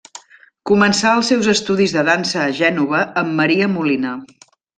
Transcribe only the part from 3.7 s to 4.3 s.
Molina.